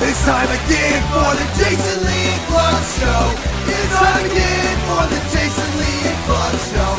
[0.00, 3.34] It's time again for the Jason Lee and Clark Show.
[3.66, 6.92] It's time again for the Jason Lee and Clark Show.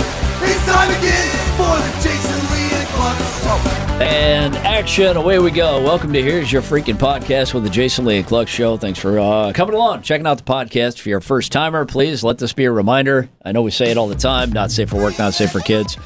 [0.43, 4.03] It's time again for the Jason Lee and Clark Show.
[4.03, 5.81] And action, away we go.
[5.81, 8.75] Welcome to Here's Your Freaking Podcast with the Jason Lee and Cluck Show.
[8.75, 10.97] Thanks for uh, coming along, checking out the podcast.
[10.99, 13.29] If you're a first timer, please let this be a reminder.
[13.45, 15.61] I know we say it all the time not safe for work, not safe for
[15.61, 15.97] kids.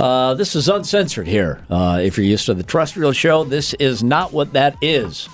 [0.00, 1.64] Uh, this is uncensored here.
[1.70, 5.28] Uh, if you're used to the terrestrial show, this is not what that is.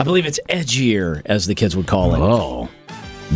[0.00, 2.18] I believe it's edgier, as the kids would call it.
[2.20, 2.70] Oh,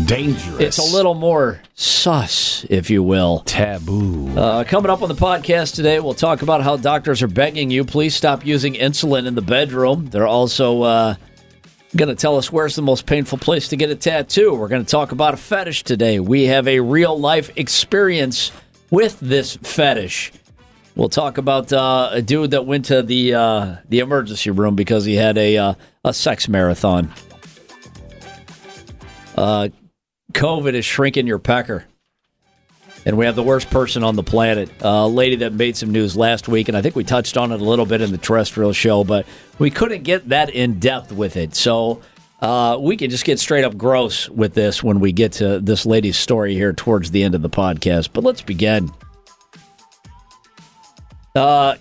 [0.07, 0.61] dangerous.
[0.61, 3.41] It's a little more sus, if you will.
[3.41, 4.31] taboo.
[4.31, 7.85] Uh, coming up on the podcast today, we'll talk about how doctors are begging you,
[7.85, 10.07] please stop using insulin in the bedroom.
[10.07, 11.15] They're also uh,
[11.95, 14.55] going to tell us where's the most painful place to get a tattoo.
[14.55, 16.19] We're going to talk about a fetish today.
[16.19, 18.53] We have a real life experience
[18.91, 20.33] with this fetish.
[20.97, 25.05] We'll talk about uh, a dude that went to the uh, the emergency room because
[25.05, 27.13] he had a uh, a sex marathon.
[29.37, 29.69] Uh,
[30.33, 31.85] COVID is shrinking your pecker.
[33.07, 36.17] And we have the worst person on the planet, a lady that made some news
[36.17, 38.73] last week, and I think we touched on it a little bit in the terrestrial
[38.73, 39.27] show, but
[39.59, 41.55] we couldn't get that in depth with it.
[41.55, 42.01] So
[42.41, 45.85] uh, we can just get straight up gross with this when we get to this
[45.85, 48.09] lady's story here towards the end of the podcast.
[48.15, 48.91] But let's begin.
[51.35, 51.75] Uh,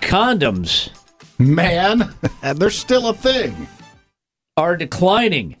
[0.00, 0.90] condoms
[1.38, 3.68] Man, and they're still a thing.
[4.56, 5.56] are declining.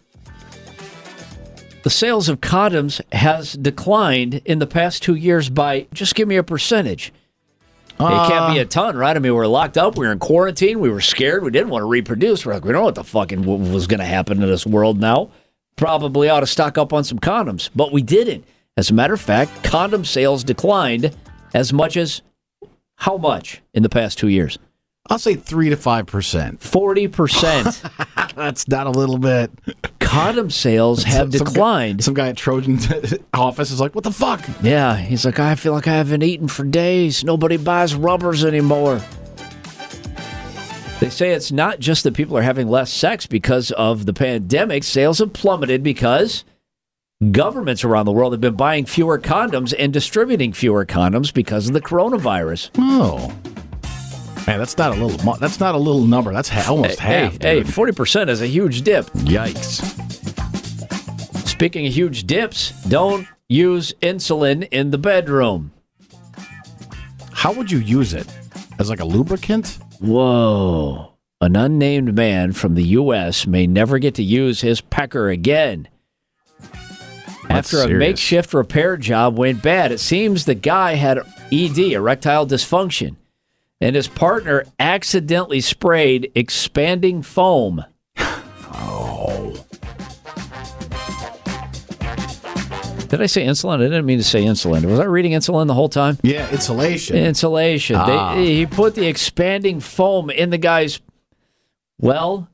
[1.82, 6.36] The sales of condoms has declined in the past two years by just give me
[6.36, 7.12] a percentage.
[7.90, 9.14] it can't be uh, a ton, right?
[9.14, 11.68] I mean, we were locked up, we were in quarantine, we were scared, we didn't
[11.68, 12.44] want to reproduce.
[12.44, 14.66] We're like, we don't know what the fucking w- was going to happen to this
[14.66, 15.30] world now.
[15.76, 18.44] Probably ought to stock up on some condoms, but we didn't.
[18.76, 21.14] As a matter of fact, condom sales declined
[21.54, 22.20] as much as
[22.96, 24.58] how much in the past two years?
[25.08, 26.60] I'll say three to five percent.
[26.60, 28.34] 40%.
[28.34, 29.50] That's not a little bit.
[30.00, 32.04] condom sales have Some guy- declined.
[32.04, 35.72] Some guy at Trojan's office is like, "What the fuck?" Yeah, he's like, I feel
[35.72, 37.24] like I haven't eaten for days.
[37.24, 39.00] Nobody buys rubbers anymore.
[41.00, 44.82] They say it's not just that people are having less sex because of the pandemic.
[44.82, 46.44] Sales have plummeted because
[47.32, 51.74] governments around the world have been buying fewer condoms and distributing fewer condoms because of
[51.74, 52.70] the coronavirus.
[52.78, 53.30] Oh,
[54.46, 55.34] man, that's not a little.
[55.36, 56.32] That's not a little number.
[56.32, 57.40] That's ha- almost half.
[57.42, 59.06] hey, hey, 40% is a huge dip.
[59.06, 59.82] Yikes!
[61.46, 65.72] Speaking of huge dips, don't use insulin in the bedroom.
[67.32, 68.26] How would you use it
[68.78, 69.78] as like a lubricant?
[70.00, 71.12] Whoa.
[71.40, 73.46] An unnamed man from the U.S.
[73.46, 75.88] may never get to use his pecker again.
[77.48, 77.98] That's After a serious.
[77.98, 81.18] makeshift repair job went bad, it seems the guy had
[81.52, 83.16] ED, erectile dysfunction,
[83.80, 87.84] and his partner accidentally sprayed expanding foam.
[88.18, 89.64] Oh.
[93.08, 93.80] Did I say insulin?
[93.80, 94.84] I didn't mean to say insulin.
[94.84, 96.18] Was I reading insulin the whole time?
[96.22, 97.16] Yeah, insulation.
[97.16, 97.96] Insulation.
[97.96, 98.34] Ah.
[98.34, 101.00] They, he put the expanding foam in the guy's,
[101.98, 102.48] well,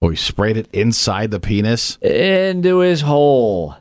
[0.00, 1.96] oh, he sprayed it inside the penis.
[2.00, 3.76] into his hole.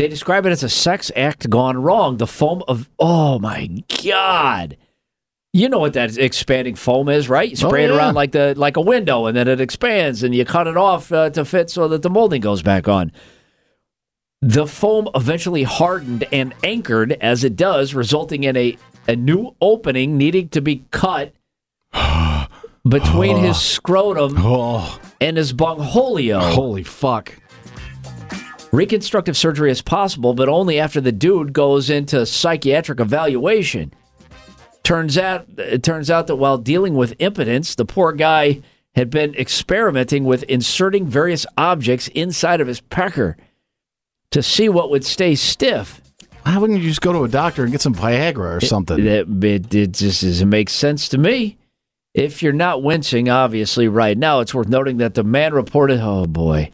[0.00, 2.16] They describe it as a sex act gone wrong.
[2.16, 3.68] The foam of, oh my
[4.02, 4.78] God.
[5.52, 7.50] You know what that expanding foam is, right?
[7.50, 10.34] You spray Oh, it around like the like a window, and then it expands, and
[10.34, 13.12] you cut it off uh, to fit so that the molding goes back on.
[14.40, 20.16] The foam eventually hardened and anchored as it does, resulting in a, a new opening
[20.16, 21.34] needing to be cut
[22.88, 26.40] between his scrotum Oh, and his bungholio.
[26.40, 27.34] holy fuck!
[28.72, 33.92] Reconstructive surgery is possible, but only after the dude goes into psychiatric evaluation.
[34.84, 38.62] Turns out, it turns out that while dealing with impotence, the poor guy
[38.94, 43.36] had been experimenting with inserting various objects inside of his pecker
[44.30, 46.00] to see what would stay stiff.
[46.42, 48.98] Why wouldn't you just go to a doctor and get some Viagra or something?
[48.98, 51.58] It, it, it just doesn't make sense to me.
[52.14, 56.26] If you're not wincing, obviously, right now, it's worth noting that the man reported, oh
[56.26, 56.70] boy,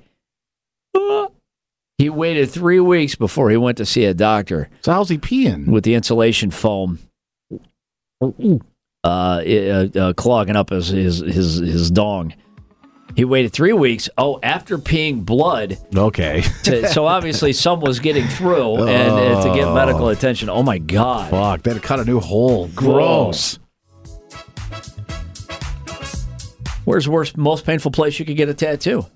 [1.98, 4.68] he waited three weeks before he went to see a doctor.
[4.82, 5.66] so how's he peeing?
[5.68, 6.98] with the insulation foam
[8.22, 8.30] uh,
[9.04, 12.34] uh, uh, clogging up his, his his his dong.
[13.14, 14.10] He waited three weeks.
[14.18, 16.42] Oh, after peeing blood, Okay.
[16.64, 20.50] to, so obviously some was getting through, and uh, to get medical attention.
[20.50, 21.30] Oh my god!
[21.30, 22.68] Fuck, to cut a new hole.
[22.74, 23.58] Gross.
[26.84, 29.06] Where's the worst, most painful place you could get a tattoo?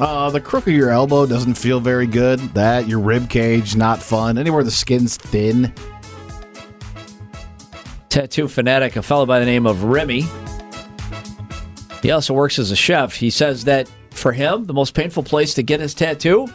[0.00, 2.38] Uh, the crook of your elbow doesn't feel very good.
[2.54, 4.38] That your rib cage not fun.
[4.38, 5.72] Anywhere the skin's thin.
[8.08, 10.24] Tattoo fanatic, a fellow by the name of Remy,
[12.02, 13.14] He also works as a chef.
[13.14, 16.46] He says that for him, the most painful place to get his tattoo,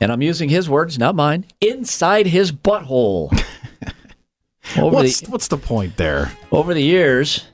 [0.00, 3.30] and I'm using his words, not mine, inside his butthole.
[4.76, 6.30] What's the what's the point there?
[6.52, 7.46] over the years,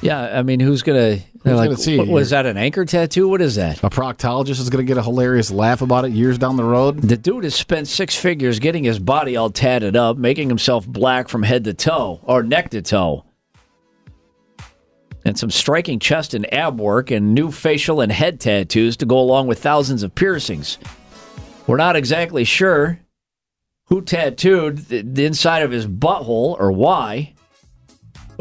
[0.00, 1.18] yeah, I mean, who's gonna?
[1.44, 3.28] They're like, see "What- was that an anchor tattoo?
[3.28, 3.82] What is that?
[3.82, 7.02] A proctologist is going to get a hilarious laugh about it years down the road.
[7.02, 11.28] The dude has spent six figures getting his body all tatted up, making himself black
[11.28, 13.24] from head to toe or neck to toe.
[15.24, 19.18] And some striking chest and ab work and new facial and head tattoos to go
[19.18, 20.78] along with thousands of piercings.
[21.68, 22.98] We're not exactly sure
[23.86, 27.34] who tattooed the, the inside of his butthole or why,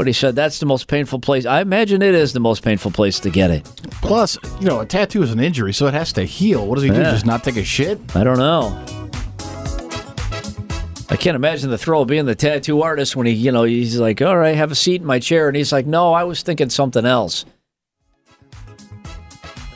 [0.02, 1.46] but he said that's the most painful place.
[1.46, 3.64] I imagine it is the most painful place to get it.
[4.02, 6.66] Plus, you know, a tattoo is an injury, so it has to heal.
[6.66, 6.96] What does he do?
[6.96, 8.00] Just not take a shit?
[8.16, 8.84] I don't know.
[11.12, 14.00] I can't imagine the thrill of being the tattoo artist when he, you know, he's
[14.00, 15.48] like, all right, have a seat in my chair.
[15.48, 17.46] And he's like, no, I was thinking something else.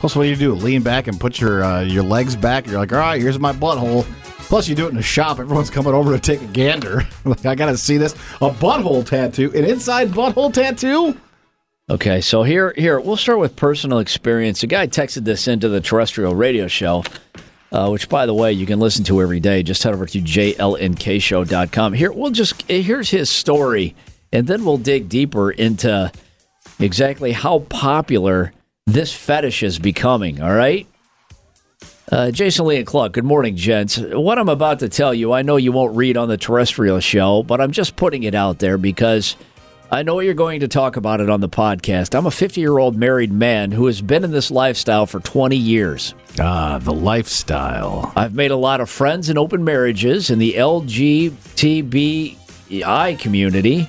[0.00, 0.54] Plus, what do you do?
[0.54, 2.66] Lean back and put your uh, your legs back.
[2.66, 4.04] You're like, all right, here's my butthole.
[4.46, 5.40] Plus, you do it in a shop.
[5.40, 7.02] Everyone's coming over to take a gander.
[7.24, 8.12] like, I got to see this.
[8.40, 11.18] A butthole tattoo, an inside butthole tattoo.
[11.90, 14.62] Okay, so here, here, we'll start with personal experience.
[14.62, 17.02] A guy texted this into the terrestrial radio show,
[17.72, 19.64] uh, which, by the way, you can listen to every day.
[19.64, 21.92] Just head over to jlnkshow.com.
[21.92, 23.96] Here, we'll just, here's his story,
[24.32, 26.10] and then we'll dig deeper into
[26.78, 28.52] exactly how popular
[28.86, 30.86] this fetish is becoming, all right?
[32.10, 33.98] Uh, Jason Lee and Clark, good morning, gents.
[33.98, 37.42] What I'm about to tell you, I know you won't read on the terrestrial show,
[37.42, 39.34] but I'm just putting it out there because
[39.90, 42.16] I know you're going to talk about it on the podcast.
[42.16, 45.56] I'm a 50 year old married man who has been in this lifestyle for 20
[45.56, 46.14] years.
[46.38, 48.12] Ah, the lifestyle.
[48.14, 52.38] I've made a lot of friends in open marriages in the LGBTI
[53.18, 53.88] community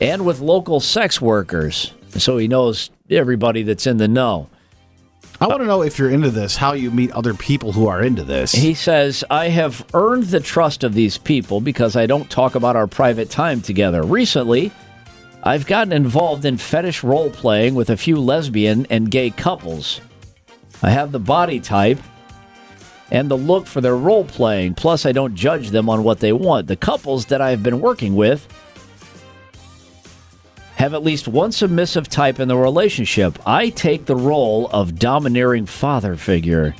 [0.00, 1.92] and with local sex workers.
[2.10, 4.48] So he knows everybody that's in the know.
[5.44, 8.02] I want to know if you're into this, how you meet other people who are
[8.02, 8.52] into this.
[8.52, 12.76] He says, I have earned the trust of these people because I don't talk about
[12.76, 14.02] our private time together.
[14.04, 14.72] Recently,
[15.42, 20.00] I've gotten involved in fetish role playing with a few lesbian and gay couples.
[20.82, 21.98] I have the body type
[23.10, 26.32] and the look for their role playing, plus, I don't judge them on what they
[26.32, 26.68] want.
[26.68, 28.48] The couples that I've been working with
[30.76, 33.38] have at least one submissive type in the relationship.
[33.46, 36.74] I take the role of domineering father figure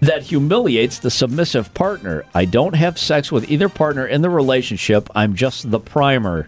[0.00, 2.24] that humiliates the submissive partner.
[2.34, 5.08] I don't have sex with either partner in the relationship.
[5.14, 6.46] I'm just the primer.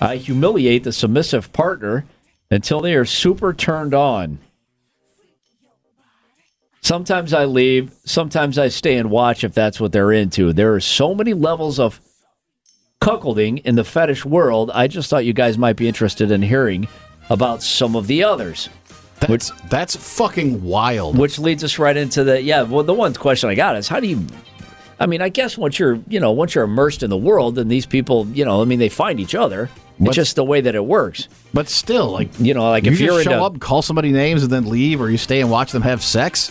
[0.00, 2.04] I humiliate the submissive partner
[2.50, 4.38] until they are super turned on.
[6.82, 10.52] Sometimes I leave, sometimes I stay and watch if that's what they're into.
[10.52, 12.00] There are so many levels of
[13.06, 14.70] cuckolding in the fetish world.
[14.74, 16.88] I just thought you guys might be interested in hearing
[17.30, 18.68] about some of the others.
[19.20, 21.16] that's, that's fucking wild.
[21.16, 22.62] Which leads us right into the yeah.
[22.62, 24.26] Well, the one question I got is how do you?
[24.98, 27.68] I mean, I guess once you're you know once you're immersed in the world, then
[27.68, 29.70] these people you know I mean they find each other.
[29.98, 31.28] What- It's just the way that it works.
[31.54, 34.42] But still, like, You know, like you if you're show into up, call somebody names,
[34.42, 36.50] and then leave, or you stay and watch them have sex.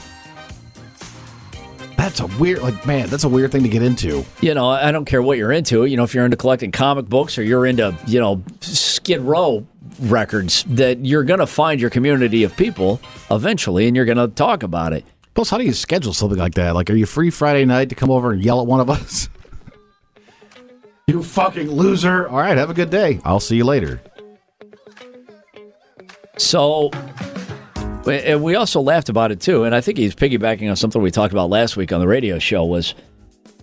[2.05, 4.23] That's a weird, like, man, that's a weird thing to get into.
[4.39, 5.85] you know I don't care what you're into.
[5.85, 9.65] You know if you're into collecting comic books or you're into you know Skid Row
[10.01, 13.01] records, that you're gonna find your community of people
[13.31, 15.03] eventually, and you're gonna talk about it.
[15.33, 16.75] Plus, how do you schedule something like that?
[16.75, 19.27] Like, are you free Friday night to come over and yell at one of us?
[21.07, 22.27] you fucking loser!
[22.27, 23.19] All right, have a good day.
[23.25, 23.99] I'll see you later.
[26.37, 26.91] So,
[28.07, 29.63] and we also laughed about it too.
[29.63, 32.39] And I think he's piggybacking on something we talked about last week on the radio
[32.39, 32.95] show was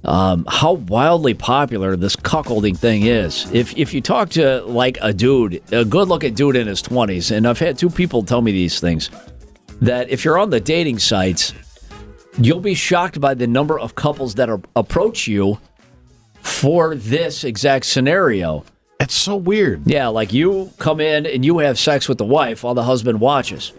[0.05, 3.51] um, how wildly popular this cuckolding thing is.
[3.53, 7.31] If if you talk to like a dude, a good looking dude in his twenties,
[7.31, 9.11] and I've had two people tell me these things,
[9.81, 11.55] that if you're on the dating sites,
[12.39, 15.59] you'll be shocked by the number of couples that are, approach you
[16.41, 18.65] for this exact scenario.
[18.99, 19.83] It's so weird.
[19.85, 23.21] Yeah, like you come in and you have sex with the wife while the husband
[23.21, 23.73] watches.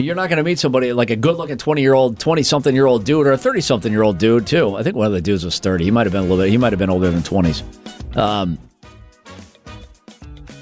[0.00, 2.74] You're not going to meet somebody like a good looking 20 year old, 20 something
[2.74, 4.76] year old dude or a 30 something year old dude, too.
[4.76, 5.84] I think one of the dudes was 30.
[5.84, 8.16] He might have been a little bit, he might have been older than 20s.
[8.16, 8.58] Um,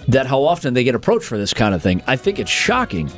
[0.09, 2.03] that how often they get approached for this kind of thing.
[2.07, 3.11] I think it's shocking.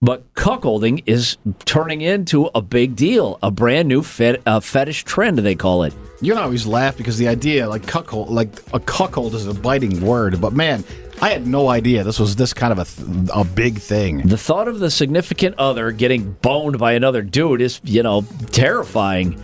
[0.00, 5.38] But cuckolding is turning into a big deal, a brand new fet- uh, fetish trend,
[5.38, 5.94] they call it.
[6.22, 9.52] You know, I always laugh because the idea, like cuckold, like a cuckold is a
[9.52, 10.84] biting word, but man,
[11.20, 14.18] I had no idea this was this kind of a th- a big thing.
[14.18, 19.42] The thought of the significant other getting boned by another dude is, you know, terrifying.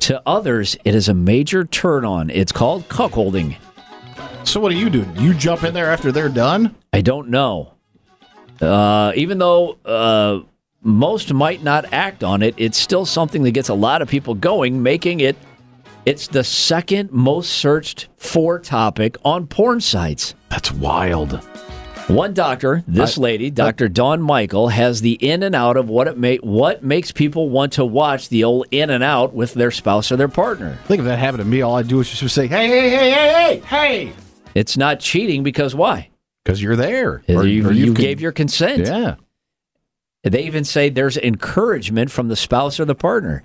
[0.00, 2.30] To others, it is a major turn on.
[2.30, 3.56] It's called cuckolding.
[4.44, 5.04] So what do you do?
[5.16, 6.76] You jump in there after they're done?
[6.92, 7.74] I don't know.
[8.60, 10.40] Uh, even though uh,
[10.82, 14.34] most might not act on it, it's still something that gets a lot of people
[14.34, 15.36] going, making it
[16.06, 20.34] it's the second most searched for topic on porn sites.
[20.48, 21.42] That's wild.
[22.08, 23.88] One doctor, this I- lady, Dr.
[23.88, 27.74] Dawn Michael, has the in and out of what it may what makes people want
[27.74, 30.76] to watch the old in and out with their spouse or their partner.
[30.82, 32.90] I think if that happened to me, all I'd do is just say, "Hey, hey,
[32.90, 33.60] hey, hey, hey,
[34.06, 34.12] hey,"
[34.54, 36.08] It's not cheating because why?
[36.44, 38.86] because you're there, you, or you gave your consent.
[38.86, 39.16] yeah.
[40.24, 43.42] They even say there's encouragement from the spouse or the partner.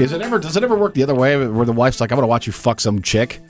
[0.00, 0.38] Is it ever?
[0.38, 2.46] Does it ever work the other way, where the wife's like, "I'm going to watch
[2.46, 3.40] you fuck some chick"?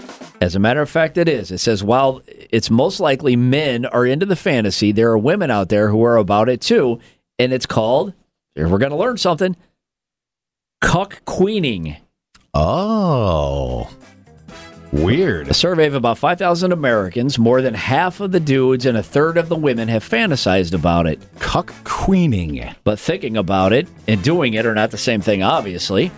[0.40, 1.52] As a matter of fact, it is.
[1.52, 5.68] It says while it's most likely men are into the fantasy, there are women out
[5.68, 6.98] there who are about it too,
[7.38, 8.14] and it's called.
[8.56, 9.54] Here we're going to learn something.
[10.80, 11.98] Cuck queening.
[12.52, 13.88] Oh,
[14.90, 15.48] weird.
[15.48, 19.36] A survey of about 5,000 Americans, more than half of the dudes and a third
[19.36, 21.20] of the women have fantasized about it.
[21.38, 22.74] Cuck queening.
[22.82, 26.10] But thinking about it and doing it are not the same thing, obviously.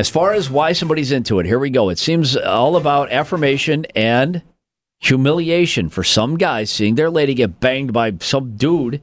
[0.00, 1.90] As far as why somebody's into it, here we go.
[1.90, 4.40] It seems all about affirmation and
[4.98, 6.70] humiliation for some guys.
[6.70, 9.02] Seeing their lady get banged by some dude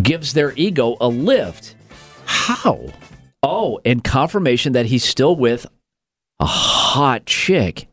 [0.00, 1.74] gives their ego a lift.
[2.24, 2.86] How?
[3.42, 5.66] Oh, and confirmation that he's still with
[6.38, 7.88] a hot chick.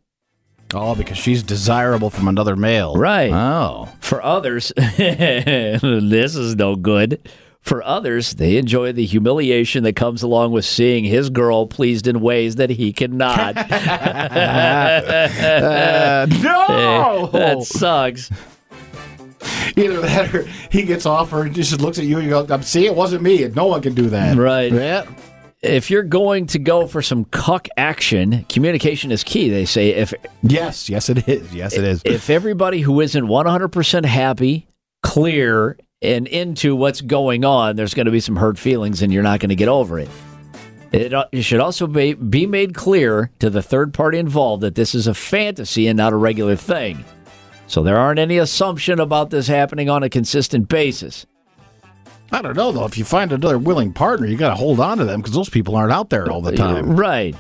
[0.72, 2.94] Oh, because she's desirable from another male.
[2.94, 3.32] Right.
[3.34, 3.90] Oh.
[4.02, 7.28] For others, this is no good.
[7.64, 12.20] For others, they enjoy the humiliation that comes along with seeing his girl pleased in
[12.20, 13.56] ways that he cannot.
[13.56, 13.64] Uh,
[16.44, 17.28] no.
[17.32, 18.30] that sucks.
[19.78, 22.62] Either that or he gets off or he just looks at you and you go,
[22.62, 23.48] see, it wasn't me.
[23.48, 24.72] No one can do that." Right.
[24.72, 25.06] Yeah.
[25.62, 29.50] If you're going to go for some cuck action, communication is key.
[29.50, 30.90] They say if Yes.
[30.90, 31.54] Yes, it is.
[31.54, 32.02] Yes, it is.
[32.04, 34.68] if everybody who isn't 100% happy,
[35.02, 39.24] clear, and into what's going on, there's going to be some hurt feelings and you're
[39.24, 40.10] not going to get over it.
[40.92, 44.76] It, uh, it should also be, be made clear to the third party involved that
[44.76, 47.04] this is a fantasy and not a regular thing.
[47.66, 51.26] So there aren't any assumption about this happening on a consistent basis.
[52.32, 52.86] I don't know though.
[52.86, 55.50] If you find another willing partner, you got to hold on to them because those
[55.50, 56.96] people aren't out there all the time.
[56.96, 57.36] Right.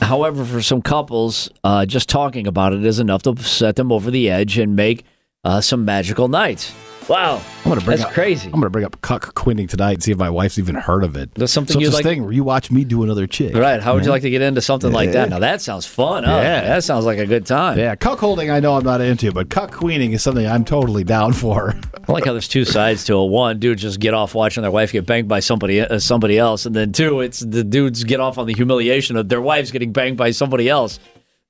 [0.00, 4.10] However, for some couples, uh, just talking about it is enough to set them over
[4.10, 5.04] the edge and make
[5.42, 6.74] uh, some magical nights.
[7.08, 8.46] Wow, I'm gonna bring that's up, crazy.
[8.46, 11.14] I'm gonna bring up cuck queening tonight and see if my wife's even heard of
[11.16, 11.32] it.
[11.34, 13.54] That's something so you'd like- thing where you watch me do another chick.
[13.54, 13.80] Right.
[13.80, 15.28] How would you like to get into something like that?
[15.30, 16.24] Now that sounds fun.
[16.24, 16.32] Huh?
[16.42, 16.62] Yeah.
[16.62, 17.78] That sounds like a good time.
[17.78, 21.32] Yeah, cuckolding I know I'm not into, but cuck queening is something I'm totally down
[21.32, 21.74] for.
[22.08, 23.26] I like how there's two sides to it.
[23.26, 26.66] One, dude just get off watching their wife get banged by somebody uh, somebody else,
[26.66, 29.92] and then two, it's the dudes get off on the humiliation of their wives getting
[29.92, 30.98] banged by somebody else.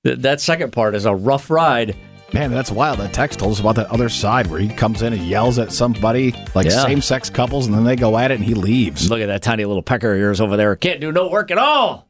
[0.04, 1.96] Th- that second part is a rough ride.
[2.33, 2.99] Man, that's wild.
[2.99, 5.73] That text told us about that other side where he comes in and yells at
[5.73, 6.83] somebody, like Yeah.
[6.83, 9.09] same sex couples, and then they go at it and he leaves.
[9.09, 10.75] Look at that tiny little pecker of yours over there.
[10.76, 12.09] Can't do no work at all.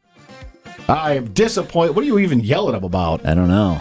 [0.88, 1.94] I am disappointed.
[1.96, 3.26] What are you even yelling at him about?
[3.26, 3.80] I don't know.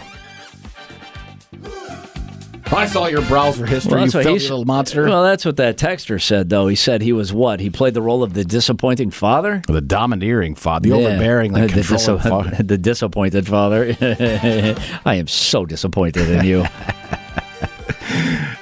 [2.68, 5.04] I saw your browser history, Well, you filthy little monster.
[5.04, 6.66] Well, that's what that texter said, though.
[6.66, 7.60] He said he was what?
[7.60, 9.62] He played the role of the disappointing father?
[9.68, 11.06] the domineering father, the Yeah.
[11.06, 11.82] overbearing, like the,
[12.22, 12.62] father.
[12.62, 13.96] the disappointed father.
[15.04, 16.64] I am so disappointed in you.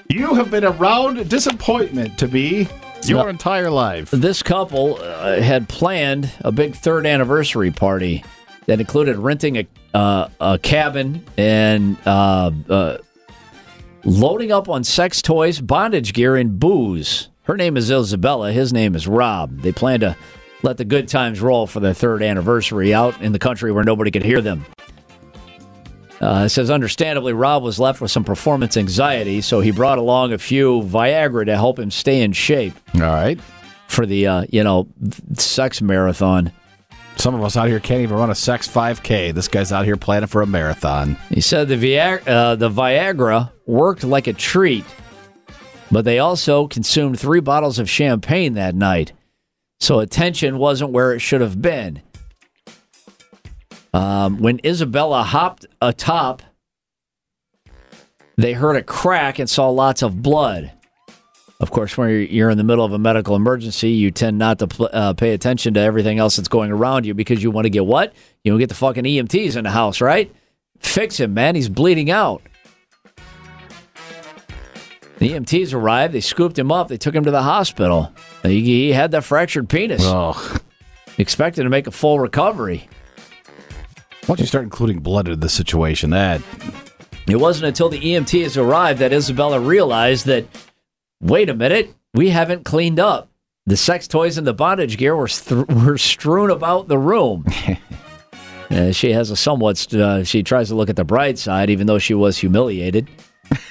[0.09, 2.69] You have been around disappointment to me
[3.05, 4.11] your entire life.
[4.13, 8.23] this couple uh, had planned a big third anniversary party
[8.67, 12.99] that included renting a, uh, a cabin and uh, uh,
[14.05, 17.29] loading up on sex toys, bondage gear, and booze.
[17.43, 18.53] Her name is Isabella.
[18.53, 19.61] His name is Rob.
[19.61, 20.17] They plan to
[20.63, 24.11] let the good times roll for their third anniversary out in the country where nobody
[24.11, 24.65] could hear them.
[26.21, 30.33] Uh, it says, understandably, Rob was left with some performance anxiety, so he brought along
[30.33, 33.39] a few Viagra to help him stay in shape All right.
[33.89, 34.89] for the uh, you know
[35.35, 36.51] sex marathon.
[37.25, 39.33] Some of us out here can't even run a sex 5K.
[39.33, 41.17] This guy's out here planning for a marathon.
[41.31, 44.85] He said the Viagra, uh, the Viagra worked like a treat,
[45.91, 49.15] but they also consumed three bottles of champagne that night,
[49.81, 52.03] so attention wasn't where it should have been.
[53.95, 56.43] Um, when Isabella hopped atop,
[58.37, 60.73] they heard a crack and saw lots of blood.
[61.61, 64.67] Of course, when you're- in the middle of a medical emergency, you tend not to
[64.67, 67.71] pl- uh, pay attention to everything else that's going around you because you want to
[67.71, 68.13] get what?
[68.43, 70.31] You want to get the fucking EMTs in the house, right?
[70.81, 71.55] Fix him, man.
[71.55, 72.43] He's bleeding out.
[75.19, 76.13] The EMTs arrived.
[76.13, 76.89] They scooped him up.
[76.89, 78.13] They took him to the hospital.
[78.43, 80.03] He, he had that fractured penis.
[80.05, 80.59] Oh,
[81.19, 82.89] expecting to make a full recovery.
[84.29, 86.43] Once you start including blood into the situation, that
[87.29, 90.45] It wasn't until the EMTs arrived that Isabella realized that,
[91.25, 93.31] wait a minute, we haven't cleaned up.
[93.67, 97.47] The sex toys and the bondage gear were, th- were strewn about the room.
[98.71, 101.87] Uh, she has a somewhat, uh, she tries to look at the bright side, even
[101.87, 103.09] though she was humiliated.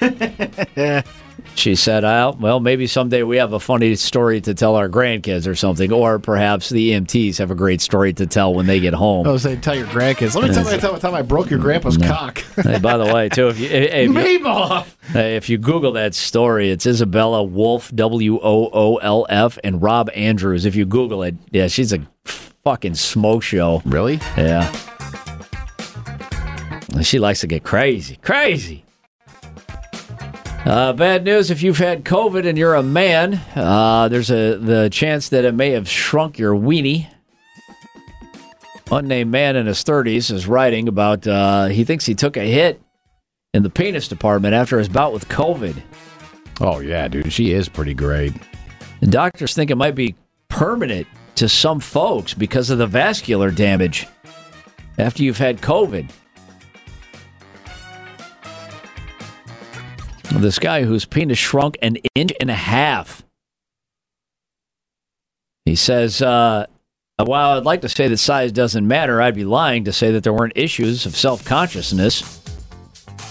[1.54, 5.46] she said, oh, well, maybe someday we have a funny story to tell our grandkids
[5.46, 8.94] or something, or perhaps the EMTs have a great story to tell when they get
[8.94, 9.26] home.
[9.26, 10.34] I was saying, tell your grandkids.
[10.34, 12.10] Let me tell you the time I broke your grandpa's mm-hmm.
[12.10, 12.38] cock.
[12.64, 14.86] Hey, by the way, too, if you, if you, Mabel!
[15.12, 19.82] Hey, if you Google that story, it's Isabella Woolf, W O O L F, and
[19.82, 20.64] Rob Andrews.
[20.64, 23.82] If you Google it, yeah, she's a fucking smoke show.
[23.84, 24.16] Really?
[24.36, 24.70] Yeah.
[27.02, 28.16] She likes to get crazy.
[28.22, 28.83] Crazy.
[30.64, 34.88] Uh, bad news if you've had COVID and you're a man, uh, there's a the
[34.90, 37.06] chance that it may have shrunk your weenie.
[38.90, 42.80] Unnamed man in his 30s is writing about uh, he thinks he took a hit
[43.52, 45.82] in the penis department after his bout with COVID.
[46.60, 47.32] Oh, yeah, dude.
[47.32, 48.32] She is pretty great.
[49.00, 50.14] The doctors think it might be
[50.48, 54.06] permanent to some folks because of the vascular damage
[54.98, 56.10] after you've had COVID.
[60.40, 63.24] This guy whose penis shrunk an inch and a half.
[65.64, 66.66] He says, uh,
[67.18, 70.24] while I'd like to say that size doesn't matter, I'd be lying to say that
[70.24, 72.42] there weren't issues of self consciousness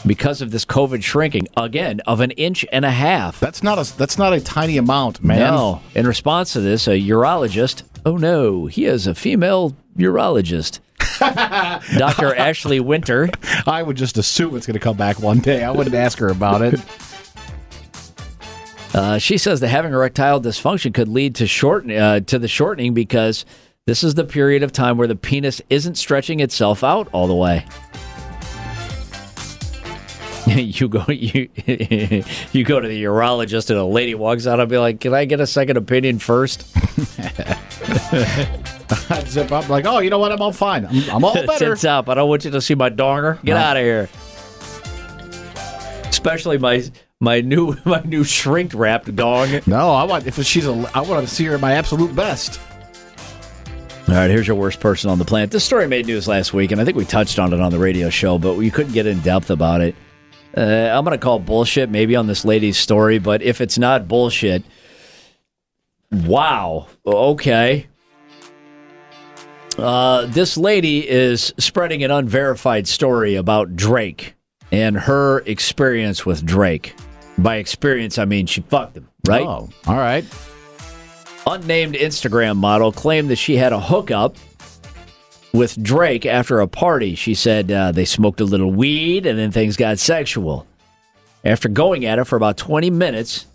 [0.06, 3.40] because of this COVID shrinking, again, of an inch and a half.
[3.40, 5.40] That's not a that's not a tiny amount, man.
[5.40, 5.82] No.
[5.96, 10.80] In response to this, a urologist, oh no, he is a female urologist.
[11.98, 12.36] Dr.
[12.36, 13.30] Ashley Winter.
[13.66, 15.64] I would just assume it's going to come back one day.
[15.64, 16.80] I wouldn't ask her about it.
[18.96, 22.94] Uh, she says that having erectile dysfunction could lead to shorten uh, to the shortening
[22.94, 23.44] because
[23.88, 27.34] this is the period of time where the penis isn't stretching itself out all the
[27.34, 27.66] way.
[30.46, 31.50] you go you
[32.52, 34.60] you go to the urologist and a lady walks out.
[34.60, 36.68] I'll be like, "Can I get a second opinion first?
[39.10, 40.32] I'd zip up like, oh, you know what?
[40.32, 40.86] I'm all fine.
[40.86, 41.72] I'm, I'm all better.
[41.72, 42.10] Tits up.
[42.10, 43.42] I don't want you to see my donger.
[43.44, 43.60] Get No.
[43.60, 44.10] out of here.
[46.06, 46.84] Especially my
[47.20, 49.62] my new my new shrink wrapped dong.
[49.66, 50.92] No, I want if she's a.
[50.94, 52.60] I want to see her at my absolute best.
[54.08, 55.50] All right, here's your worst person on the planet.
[55.52, 57.80] This story made news last week, and I think we touched on it on the
[57.80, 59.96] radio show, but we couldn't get in depth about it.
[60.56, 60.62] Uh,
[60.94, 64.64] I'm going to call bullshit maybe on this lady's story, but if it's not bullshit,
[66.12, 66.88] wow.
[67.06, 67.88] Okay.
[69.78, 74.36] Uh, this lady is spreading an unverified story about Drake
[74.72, 76.96] and her experience with Drake.
[77.40, 79.42] By experience, I mean she fucked him, right?
[79.42, 80.24] Oh, all right.
[81.48, 84.38] unnamed Instagram model claimed that she had a hookup
[85.54, 87.16] with Drake after a party.
[87.16, 90.68] She said uh, they smoked a little weed and then things got sexual.
[91.44, 93.48] After going at it for about 20 minutes,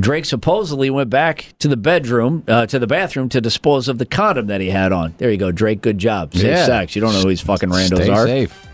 [0.00, 4.06] Drake supposedly went back to the bedroom, uh, to the bathroom to dispose of the
[4.06, 5.14] condom that he had on.
[5.18, 5.82] There you go, Drake.
[5.82, 6.32] Good job.
[6.32, 6.64] Safe Yeah.
[6.66, 6.96] sex.
[6.96, 8.26] You don't know who these fucking randos Stay are.
[8.26, 8.66] safe.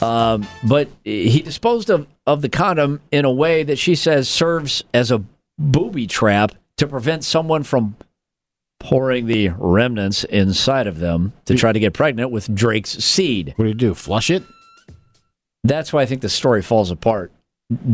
[0.00, 5.10] But he disposed of, of the condom in a way that she says serves as
[5.10, 5.22] a
[5.58, 7.96] booby trap to prevent someone from
[8.80, 13.54] pouring the remnants inside of them to try to get pregnant with Drake's seed.
[13.56, 13.94] What do you do?
[13.94, 14.42] Flush it?
[15.62, 17.32] That's why I think the story falls apart.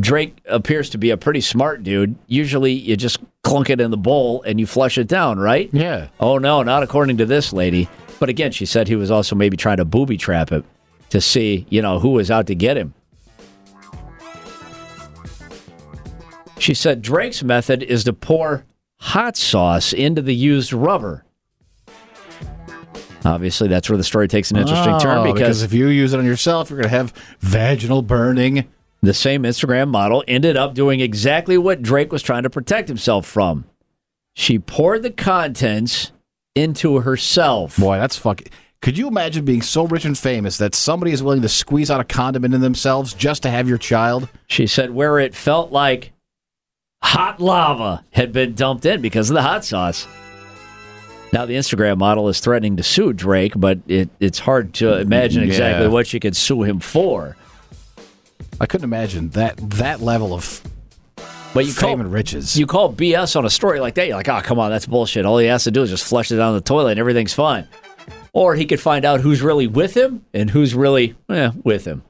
[0.01, 2.17] Drake appears to be a pretty smart dude.
[2.27, 5.71] Usually you just clunk it in the bowl and you flush it down, right?
[5.73, 6.09] Yeah.
[6.19, 7.89] Oh no, not according to this lady.
[8.19, 10.65] But again, she said he was also maybe trying to booby trap him
[11.11, 12.95] to see, you know, who was out to get him.
[16.59, 18.65] She said Drake's method is to pour
[18.99, 21.25] hot sauce into the used rubber.
[23.25, 26.13] Obviously, that's where the story takes an interesting oh, turn Oh, because if you use
[26.15, 28.69] it on yourself, you're going to have vaginal burning.
[29.03, 33.27] The same Instagram model ended up doing exactly what Drake was trying to protect himself
[33.27, 33.65] from.
[34.35, 36.13] She poured the contents
[36.55, 37.77] into herself.
[37.77, 38.49] Boy, that's fucking.
[38.83, 42.01] Could you imagine being so rich and famous that somebody is willing to squeeze out
[42.01, 44.29] a condom into themselves just to have your child?
[44.47, 46.13] She said where it felt like
[47.03, 50.07] hot lava had been dumped in because of the hot sauce.
[51.33, 55.43] Now, the Instagram model is threatening to sue Drake, but it, it's hard to imagine
[55.43, 55.93] mm, exactly Yeah.
[55.93, 57.37] what she could sue him for.
[58.61, 60.63] I couldn't imagine that that level of
[61.55, 62.57] But you fame call, and riches.
[62.59, 65.25] you call BS on a story like that, you're like, oh, come on, that's bullshit.
[65.25, 67.67] All he has to do is just flush it down the toilet and everything's fine.
[68.33, 72.03] Or he could find out who's really with him and who's really eh, with him.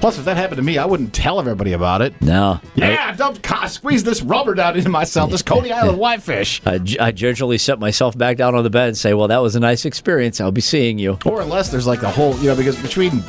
[0.00, 2.14] Plus, if that happened to me, I wouldn't tell everybody about it.
[2.22, 2.60] No.
[2.76, 5.28] Yeah, I don't squeeze this rubber down into myself.
[5.28, 6.62] This Coney Island whitefish.
[6.64, 9.56] I, I gingerly set myself back down on the bed and say, "Well, that was
[9.56, 10.40] a nice experience.
[10.40, 13.24] I'll be seeing you." Or unless there's like a whole, you know, because between,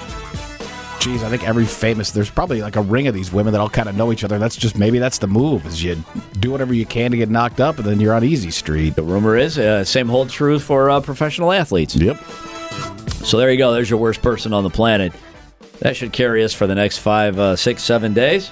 [0.99, 3.69] geez, I think every famous, there's probably like a ring of these women that all
[3.69, 4.37] kind of know each other.
[4.37, 5.95] That's just maybe that's the move is you
[6.39, 8.95] do whatever you can to get knocked up, and then you're on easy street.
[8.95, 11.95] The rumor is uh, same holds true for uh, professional athletes.
[11.95, 12.21] Yep.
[13.23, 13.71] So there you go.
[13.73, 15.13] There's your worst person on the planet.
[15.79, 18.51] That should carry us for the next five, uh, six, seven days.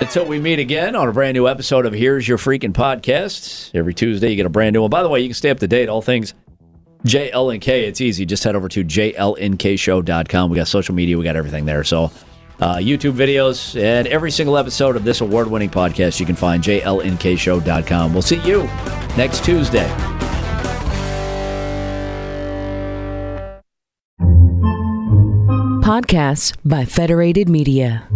[0.00, 3.74] Until we meet again on a brand new episode of Here's Your Freaking Podcast.
[3.74, 4.90] Every Tuesday, you get a brand new one.
[4.90, 6.34] By the way, you can stay up to date, all things
[7.04, 7.68] JLNK.
[7.68, 8.26] It's easy.
[8.26, 10.50] Just head over to jlnkshow.com.
[10.50, 11.84] We got social media, we got everything there.
[11.84, 12.10] So,
[12.60, 16.62] uh, YouTube videos, and every single episode of this award winning podcast you can find
[16.62, 18.12] jlnkshow.com.
[18.12, 18.64] We'll see you
[19.16, 19.88] next Tuesday.
[25.82, 28.06] Podcasts by Federated Media.